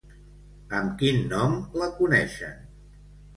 Amb 0.77 0.95
quin 1.01 1.19
nom 1.33 1.53
la 1.83 1.91
coneixen? 2.01 2.59